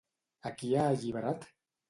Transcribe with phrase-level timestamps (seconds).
[0.49, 1.47] A qui ha alliberat?